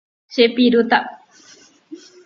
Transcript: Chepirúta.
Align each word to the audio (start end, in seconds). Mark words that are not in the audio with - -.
Chepirúta. 0.33 0.97